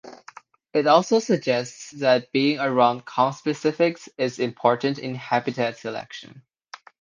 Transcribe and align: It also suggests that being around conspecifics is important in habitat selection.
It 0.73 0.87
also 0.87 1.19
suggests 1.19 1.91
that 1.91 2.31
being 2.31 2.59
around 2.59 3.05
conspecifics 3.05 4.09
is 4.17 4.39
important 4.39 4.97
in 4.97 5.13
habitat 5.13 5.77
selection. 5.77 6.41